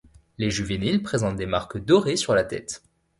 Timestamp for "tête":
2.43-2.81